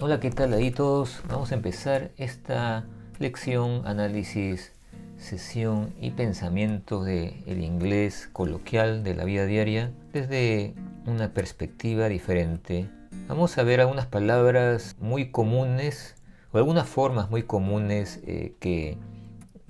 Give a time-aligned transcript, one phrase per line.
[0.00, 1.22] Hola, ¿qué tal ahí todos?
[1.28, 2.86] Vamos a empezar esta
[3.18, 4.70] lección, análisis,
[5.16, 12.88] sesión y pensamientos del el inglés coloquial de la vida diaria desde una perspectiva diferente.
[13.26, 16.14] Vamos a ver algunas palabras muy comunes
[16.52, 18.98] o algunas formas muy comunes eh, que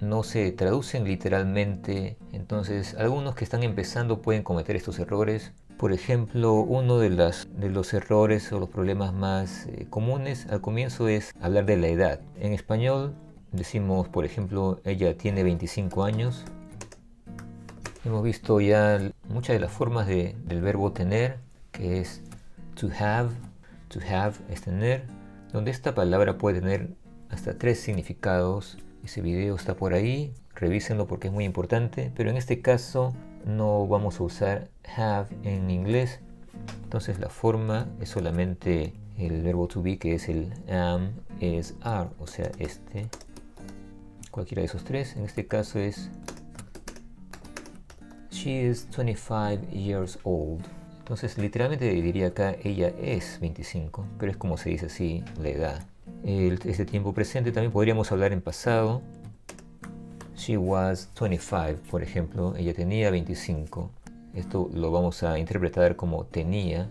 [0.00, 2.16] no se traducen literalmente.
[2.30, 5.52] Entonces, algunos que están empezando pueden cometer estos errores
[5.82, 11.34] por ejemplo, uno de, los errores o los problemas más eh, comunes al comienzo es
[11.40, 12.20] hablar de la edad.
[12.38, 13.16] En español
[13.50, 16.44] decimos, por ejemplo, ella tiene 25 años.
[18.04, 21.40] Hemos visto ya muchas de las formas del verbo tener,
[21.72, 22.22] que es
[22.76, 23.30] to have.
[23.88, 25.02] To have es tener,
[25.52, 26.90] donde esta palabra puede tener
[27.28, 28.78] hasta tres significados.
[29.02, 33.88] Ese video está por ahí, revísenlo porque es muy importante, pero en este caso no
[33.88, 36.20] vamos a usar have en inglés.
[36.84, 42.10] Entonces la forma es solamente el verbo to be que es el am, es, are,
[42.18, 43.08] o sea, este.
[44.30, 45.16] Cualquiera de esos tres.
[45.16, 46.10] En este caso es
[48.30, 50.64] She is 25 years old.
[50.98, 55.86] Entonces literalmente diría acá ella es 25, pero es como se dice así la edad.
[56.24, 59.02] este tiempo presente también podríamos hablar en pasado
[60.36, 63.90] She was 25, por ejemplo, ella tenía 25.
[64.34, 66.90] Esto lo vamos a interpretar como tenía,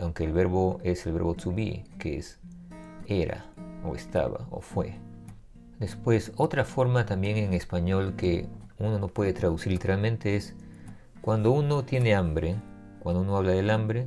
[0.00, 2.38] aunque el verbo es el verbo to be, que es
[3.06, 3.44] era,
[3.84, 4.94] o estaba, o fue.
[5.78, 8.46] Después, otra forma también en español que
[8.78, 10.54] uno no puede traducir literalmente es
[11.20, 12.56] cuando uno tiene hambre,
[13.00, 14.06] cuando uno habla del hambre,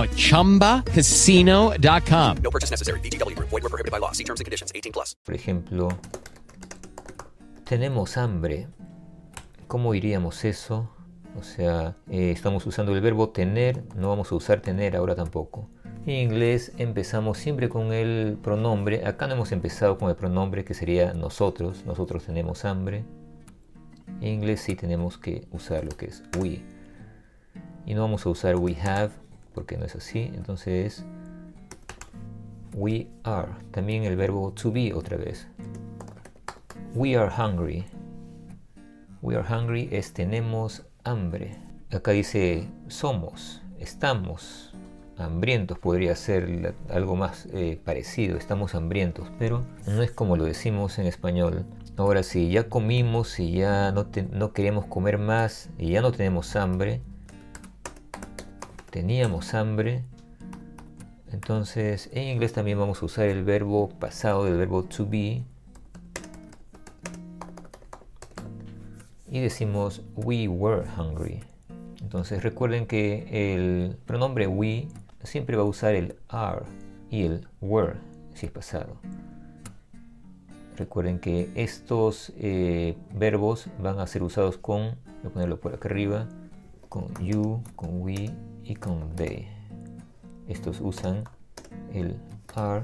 [0.01, 2.37] at ChumbaCasino.com.
[2.41, 2.99] No purchase necessary.
[3.01, 3.37] BGW.
[3.37, 4.13] Void were prohibited by law.
[4.13, 4.71] See terms and conditions.
[4.73, 5.15] 18 plus.
[5.23, 5.89] Por ejemplo,
[7.63, 8.67] tenemos hambre.
[9.67, 10.89] ¿Cómo diríamos eso?
[11.39, 15.69] O sea, eh, estamos usando el verbo tener, no vamos a usar tener ahora tampoco.
[16.05, 19.05] En inglés empezamos siempre con el pronombre.
[19.05, 21.85] Acá no hemos empezado con el pronombre que sería nosotros.
[21.85, 23.05] Nosotros tenemos hambre.
[24.19, 26.61] En inglés sí tenemos que usar lo que es we.
[27.85, 29.11] Y no vamos a usar we have
[29.53, 30.31] porque no es así.
[30.33, 31.05] Entonces
[32.73, 33.49] we are.
[33.71, 35.47] También el verbo to be otra vez.
[36.95, 37.85] We are hungry.
[39.21, 41.57] We are hungry es tenemos hambre.
[41.91, 44.73] Acá dice somos, estamos.
[45.17, 50.97] hambrientos podría ser algo más eh, parecido, estamos hambrientos, pero no es como lo decimos
[50.97, 51.65] en español.
[51.97, 57.01] Ahora, si ya comimos, si ya no queremos comer más y ya no tenemos hambre,
[58.91, 60.03] teníamos hambre,
[61.31, 65.43] entonces en inglés también vamos a usar el verbo pasado del verbo to be
[69.27, 71.41] y decimos we were hungry.
[72.01, 74.89] Entonces recuerden que el pronombre we
[75.23, 76.65] siempre va a usar el are
[77.09, 77.93] y el were
[78.33, 78.97] si es pasado.
[80.75, 85.87] Recuerden que estos eh, verbos van a ser usados con, voy a ponerlo por acá
[85.87, 86.27] arriba,
[86.89, 88.31] con you, con we
[88.63, 89.47] y con they.
[90.47, 91.23] Estos usan
[91.93, 92.17] el
[92.55, 92.83] are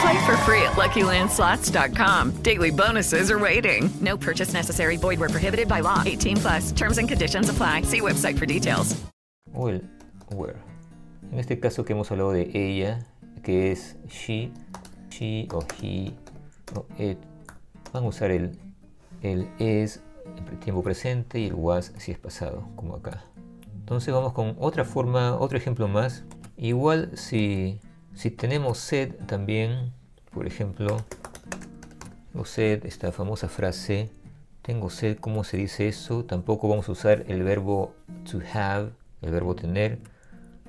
[0.00, 2.42] Play for free at LuckyLandSlots.com.
[2.42, 3.90] Daily bonuses are waiting.
[4.00, 4.96] No purchase necessary.
[4.96, 6.02] Void where prohibited by law.
[6.06, 6.72] 18 plus.
[6.72, 7.82] Terms and conditions apply.
[7.82, 8.96] See website for details.
[9.54, 9.82] o el
[10.32, 10.56] were.
[11.32, 13.06] En este caso que hemos hablado de ella,
[13.42, 14.50] que es she,
[15.10, 16.12] she o he
[16.74, 17.18] o it,
[17.92, 18.58] van a usar el,
[19.22, 20.00] el is
[20.36, 23.24] en tiempo presente y el was si es pasado, como acá.
[23.74, 26.24] Entonces vamos con otra forma, otro ejemplo más.
[26.56, 27.80] Igual si,
[28.14, 29.92] si tenemos sed también,
[30.32, 30.98] por ejemplo,
[32.34, 34.10] o sed, esta famosa frase,
[34.62, 36.24] tengo sed, ¿cómo se dice eso?
[36.24, 37.94] Tampoco vamos a usar el verbo
[38.30, 38.90] to have,
[39.22, 39.98] el verbo tener,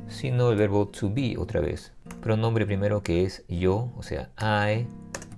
[0.07, 1.91] sino el verbo to be otra vez.
[2.21, 4.87] Pronombre primero que es yo, o sea, I.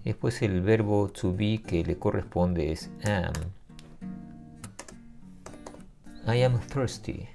[0.03, 3.33] Y después el verbo to be que le corresponde es am.
[6.25, 7.27] I am thirsty.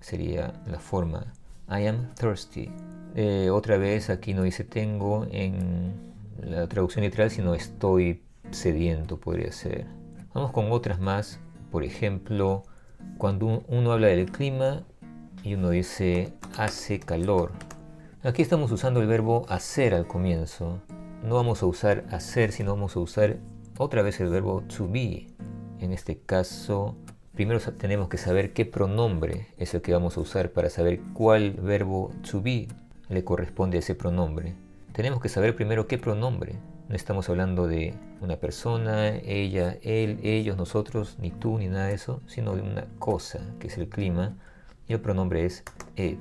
[0.00, 1.32] Sería la forma.
[1.68, 2.70] I am thirsty.
[3.20, 5.92] Eh, otra vez aquí no dice tengo en
[6.40, 8.22] la traducción literal, sino estoy
[8.52, 9.86] sediento, podría ser.
[10.32, 11.40] Vamos con otras más.
[11.72, 12.62] Por ejemplo,
[13.16, 14.86] cuando un- uno habla del clima
[15.42, 17.50] y uno dice hace calor.
[18.22, 20.78] Aquí estamos usando el verbo hacer al comienzo.
[21.24, 23.38] No vamos a usar hacer, sino vamos a usar
[23.78, 25.26] otra vez el verbo to be.
[25.80, 26.94] En este caso,
[27.34, 31.54] primero tenemos que saber qué pronombre es el que vamos a usar para saber cuál
[31.54, 32.68] verbo to be
[33.08, 34.54] le corresponde a ese pronombre.
[34.92, 36.56] Tenemos que saber primero qué pronombre.
[36.88, 41.94] No estamos hablando de una persona, ella, él, ellos, nosotros, ni tú, ni nada de
[41.94, 44.36] eso, sino de una cosa, que es el clima.
[44.86, 45.64] Y el pronombre es
[45.96, 46.20] it.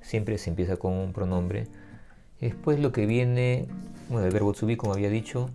[0.00, 1.66] Siempre se empieza con un pronombre.
[2.40, 3.66] Después lo que viene,
[4.08, 5.50] bueno, el verbo to be, como había dicho,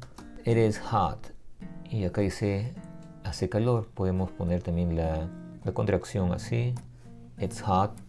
[0.46, 1.34] it hot.
[1.90, 2.74] Y acá dice
[3.24, 3.88] hace calor.
[3.94, 5.28] Podemos poner también la
[5.74, 6.74] contracción así.
[7.40, 8.09] It's hot.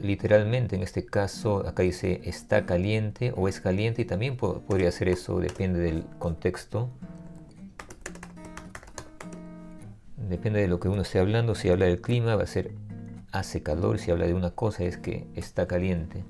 [0.00, 4.90] literalmente, en este caso, acá dice está caliente o es caliente y también po podría
[4.92, 6.90] ser eso, depende del contexto.
[10.16, 12.72] Depende de lo que uno esté hablando, si habla del clima va a ser
[13.32, 16.24] hace calor, si habla de una cosa es que está caliente.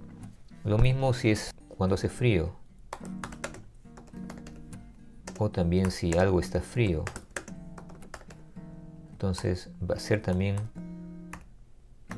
[0.65, 2.53] Lo mismo si es cuando hace frío.
[5.39, 7.05] O también si algo está frío.
[9.13, 10.57] Entonces va a ser también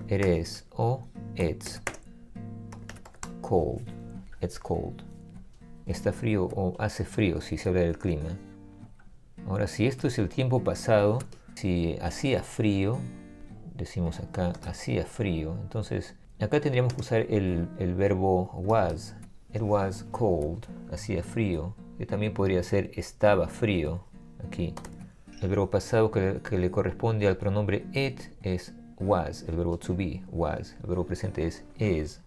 [0.08, 1.06] is o
[1.36, 1.80] it's
[3.42, 3.82] cold.
[4.40, 5.02] It's cold.
[5.86, 8.30] Está frío o hace frío si se habla del clima.
[9.46, 11.18] Ahora, si esto es el tiempo pasado,
[11.54, 12.98] si hacía frío,
[13.74, 19.14] decimos acá hacía frío, entonces acá tendríamos que usar el, verbo was.
[19.52, 24.04] It was cold, hacía frío, que también podría ser estaba frío
[24.46, 24.74] aquí.
[25.42, 29.96] El verbo pasado que, que le corresponde al pronombre it es was, el verbo to
[29.96, 32.20] be, was, el verbo presente es is.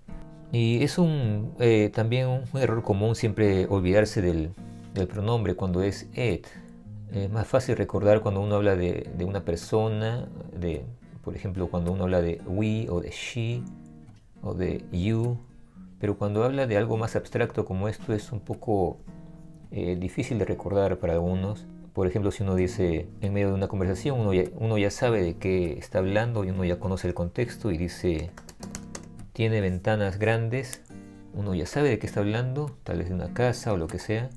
[0.51, 4.51] Y es un, eh, también un error común siempre olvidarse del,
[4.93, 6.45] del, pronombre cuando es it.
[7.11, 10.85] Es más fácil recordar cuando uno habla de, de, una persona, de,
[11.23, 13.63] por ejemplo, cuando uno habla de we o de she
[14.43, 15.37] o de you.
[15.99, 18.97] Pero cuando habla de algo más abstracto como esto es un poco
[19.71, 21.65] eh, difícil de recordar para algunos.
[21.93, 25.73] Por ejemplo, si uno dice en medio de una conversación, uno ya, sabe de qué
[25.73, 28.31] está hablando y uno ya conoce el contexto y dice,
[29.31, 30.81] tiene ventanas grandes,
[31.35, 33.99] uno ya sabe de qué está hablando, tal vez de una casa o lo que
[33.99, 34.31] sea.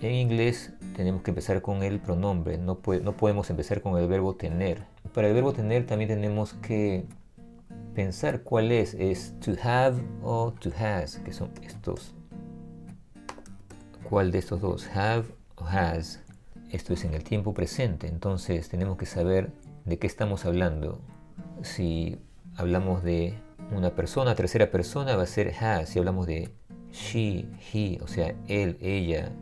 [0.00, 4.34] En inglés tenemos que empezar con el pronombre, no, no podemos empezar con el verbo
[4.34, 4.84] tener.
[5.14, 7.04] Para el verbo tener también tenemos que
[7.94, 12.14] pensar cuál es, es to have o to has, que son estos.
[14.08, 14.88] ¿Cuál de estos dos?
[14.94, 15.26] Have
[15.56, 16.21] o has.
[16.72, 19.52] Esto es en el tiempo presente, entonces tenemos que saber
[19.84, 21.00] de qué estamos hablando.
[21.60, 22.18] Si
[22.56, 23.34] hablamos de
[23.76, 25.90] una persona, tercera persona, va a ser has.
[25.90, 26.50] Si hablamos de
[26.90, 29.32] she, he, o sea, él, ella,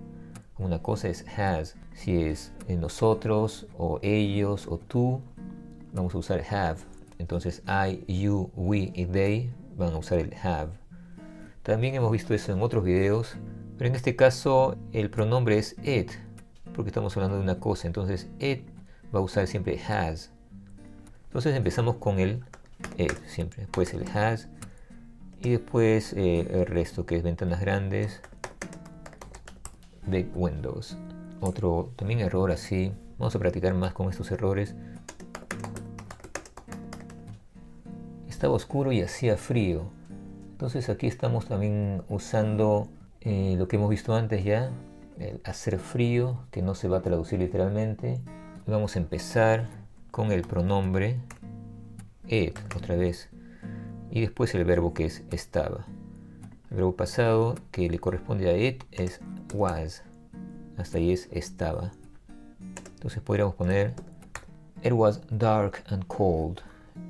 [0.59, 1.77] una cosa es has.
[1.95, 5.21] Si es nosotros o ellos o tú,
[5.93, 6.81] vamos a usar have.
[7.19, 10.73] Entonces I, you, we y they van a usar el have.
[11.63, 13.37] También hemos visto eso en otros videos,
[13.79, 16.11] pero en este caso el pronombre es it,
[16.75, 17.87] porque estamos hablando de una cosa.
[17.87, 18.65] Entonces it
[19.15, 20.31] va a usar siempre has.
[21.25, 22.45] Entonces empezamos con el
[22.97, 24.49] it siempre, después el has
[25.41, 28.21] y después eh, el resto que es ventanas grandes,
[30.07, 30.97] big windows.
[31.41, 32.93] Otro también error así.
[33.19, 34.75] Vamos a practicar más con estos errores.
[38.41, 39.91] estaba oscuro y hacía frío.
[40.53, 42.89] Entonces aquí estamos también usando
[43.21, 44.71] eh, lo que hemos visto antes ya,
[45.21, 48.21] el hacer frío, que no se va a traducir literalmente.
[48.67, 49.69] Vamos a empezar
[50.11, 51.21] con el pronombre
[52.27, 53.29] it, otra vez,
[54.11, 55.87] y después el verbo que es estaba.
[56.71, 59.21] El verbo pasado que le corresponde a it es
[59.55, 60.03] was,
[60.77, 61.93] hasta ahí es estaba.
[62.95, 63.95] Entonces podríamos poner
[64.83, 66.61] it was dark and cold,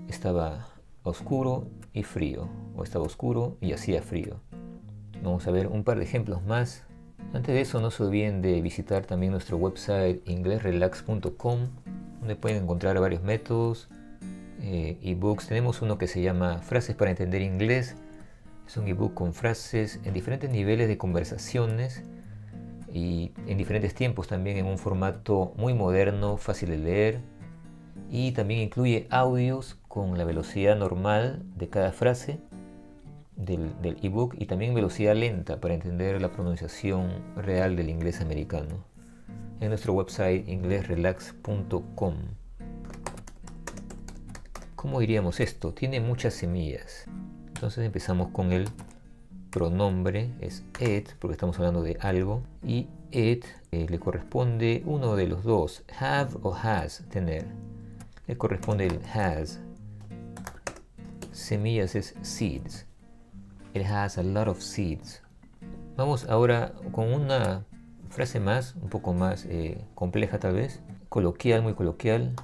[0.09, 0.67] estaba
[1.05, 4.41] oscuro y frío, o estaba oscuro y hacía frío.
[5.23, 6.85] Vamos a ver un par de ejemplos más.
[7.33, 11.69] Antes de eso no se olviden de visitar también nuestro website inglesrelax.com
[12.19, 13.89] donde pueden encontrar varios métodos,
[14.61, 15.47] eh, ebooks.
[15.47, 17.97] Tenemos uno que se llama Frases para entender inglés.
[18.67, 22.03] Es un ebook con frases en diferentes niveles de conversaciones
[22.93, 27.21] y en diferentes tiempos también en un formato muy moderno, fácil de leer
[28.11, 32.41] y también incluye audios con la velocidad normal de cada frase
[33.45, 38.85] del, ebook y también velocidad lenta para entender la pronunciación real del inglés americano
[39.61, 42.15] en nuestro website inglesrelax.com.
[44.75, 45.75] ¿Cómo diríamos esto?
[45.75, 47.05] Tiene muchas semillas.
[47.49, 48.69] Entonces empezamos con el
[49.51, 55.27] pronombre, es it, porque estamos hablando de algo, y it eh, le corresponde uno de
[55.27, 57.47] los dos, have o has, tener.
[58.27, 59.61] Le corresponde el has,
[61.33, 62.87] semillas es seeds.
[63.73, 65.23] It has a lot of seeds.
[65.97, 67.65] Vamos ahora con una
[68.09, 72.35] frase más, un poco más eh, compleja tal vez, coloquial, muy coloquial.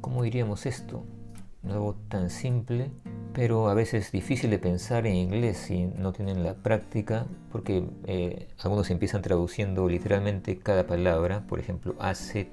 [0.00, 1.04] ¿Cómo diríamos esto?
[1.68, 2.90] Algo tan simple,
[3.32, 8.48] pero a veces difícil de pensar en inglés si no tienen la práctica, porque eh,
[8.58, 12.50] algunos empiezan traduciendo literalmente cada palabra, por ejemplo, hace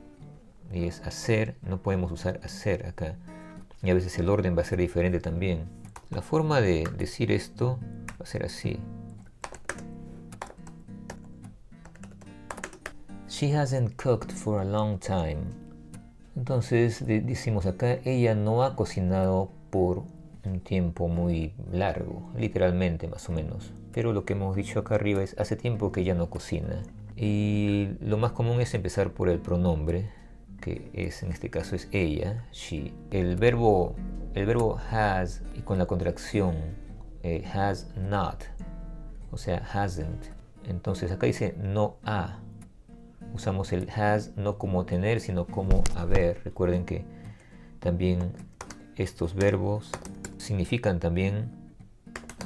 [0.72, 3.18] y es hacer, no podemos usar hacer acá
[3.82, 5.79] Y a veces el orden va a ser diferente también.
[6.10, 7.80] La forma de decir esto
[8.12, 8.80] va a ser así.
[13.28, 15.38] She hasn't cooked for a long time.
[16.36, 20.04] Entonces decimos acá, ella no ha cocinado por
[20.46, 23.72] un tiempo muy largo, literalmente más o menos.
[23.94, 26.82] Pero lo que hemos dicho acá arriba es hace tiempo que ella no cocina.
[27.16, 30.10] Y lo más común es empezar por el pronombre,
[30.62, 32.94] que es en este caso es ella, she.
[33.12, 33.96] El verbo,
[34.34, 36.56] el verbo has y con la contracción
[37.24, 38.44] eh, has not,
[39.32, 40.26] o sea, hasn't.
[40.66, 42.40] Entonces acá dice no ha
[43.34, 46.42] usamos el has no como tener, sino como haber.
[46.44, 47.06] Recuerden que
[47.80, 48.34] también
[48.96, 49.92] estos verbos
[50.38, 51.52] significan también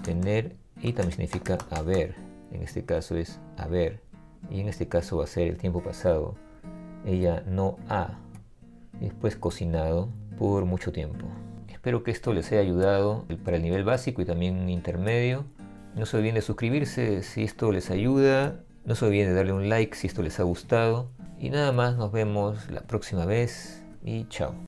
[0.03, 2.15] tener y también significa haber.
[2.51, 4.01] En este caso es haber
[4.49, 6.35] y en este caso va a ser el tiempo pasado.
[7.05, 8.19] Ella no ha
[8.99, 11.25] después cocinado por mucho tiempo.
[11.83, 15.43] Espero que esto les haya ayudado para el nivel básico y también intermedio.
[15.95, 19.67] No se olviden de suscribirse si esto les ayuda no se olviden de darle un
[19.67, 21.09] like si esto les ha gustado.
[21.39, 24.53] Y nada más, nos vemos la próxima vez y chao.